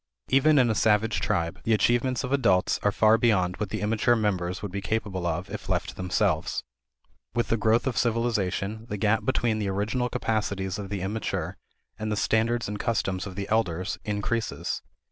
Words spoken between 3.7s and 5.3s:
immature members would be capable